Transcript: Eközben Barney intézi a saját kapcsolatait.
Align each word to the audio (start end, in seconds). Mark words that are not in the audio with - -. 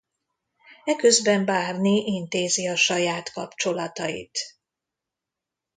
Eközben 0.83 1.45
Barney 1.45 2.03
intézi 2.05 2.67
a 2.67 2.75
saját 2.75 3.31
kapcsolatait. 3.31 4.37